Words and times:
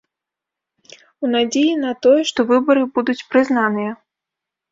У 1.25 1.29
надзеі 1.33 1.73
на 1.83 1.91
тое, 2.07 2.21
што 2.29 2.39
выбары 2.51 2.83
будуць 2.97 3.25
прызнаныя. 3.35 3.91